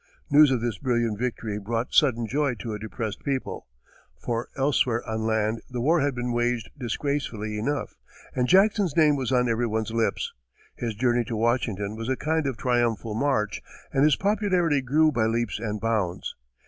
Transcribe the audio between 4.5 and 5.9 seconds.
elsewhere on land the